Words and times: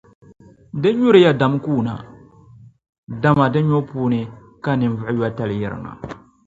Di 0.81 0.89
nyuriya 0.97 1.31
dam 1.39 1.53
kuuna, 1.63 1.93
dama 3.23 3.45
di 3.53 3.59
nyubu 3.67 3.83
puuni 3.89 4.21
ka 4.63 4.71
ninvuɣuyotali 4.75 5.55
yirina. 5.61 5.91